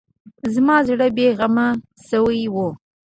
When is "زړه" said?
0.87-1.07